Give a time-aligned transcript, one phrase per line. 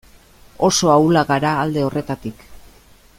[0.67, 2.45] Oso ahulak gara alde horretatik.